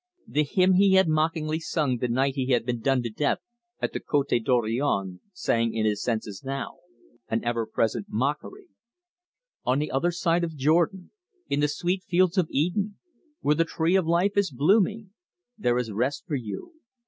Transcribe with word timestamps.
The 0.27 0.41
hymn 0.41 0.73
he 0.77 0.93
had 0.93 1.07
mockingly 1.07 1.59
sung 1.59 1.99
the 1.99 2.07
night 2.07 2.33
he 2.33 2.47
had 2.53 2.65
been 2.65 2.79
done 2.81 3.03
to 3.03 3.09
death 3.11 3.37
at 3.79 3.93
the 3.93 3.99
Cote 3.99 4.33
Dorion 4.43 5.19
sang 5.31 5.75
in 5.75 5.85
his 5.85 6.01
senses 6.01 6.41
now, 6.43 6.79
an 7.27 7.43
ever 7.45 7.67
present 7.67 8.07
mockery: 8.09 8.69
"On 9.63 9.77
the 9.77 9.91
other 9.91 10.09
side 10.09 10.43
of 10.43 10.55
Jordan, 10.57 11.11
In 11.49 11.59
the 11.59 11.67
sweet 11.67 12.01
fields 12.01 12.39
of 12.39 12.47
Eden, 12.49 12.97
Where 13.41 13.53
the 13.53 13.63
tree 13.63 13.95
of 13.95 14.07
life 14.07 14.35
is 14.37 14.49
blooming, 14.49 15.11
There 15.55 15.77
is 15.77 15.91
rest 15.91 16.25
for 16.25 16.35
you. 16.35 16.73